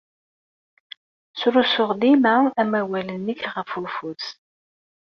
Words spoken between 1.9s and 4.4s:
dima amawal-nnek ɣef ufus.